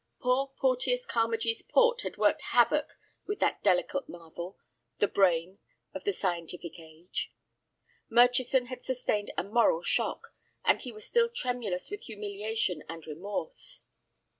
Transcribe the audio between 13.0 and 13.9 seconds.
remorse.